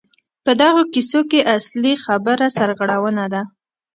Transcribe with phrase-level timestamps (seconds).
[0.45, 3.41] په دغو کیسو کې اصلي خبره سرغړونه ده.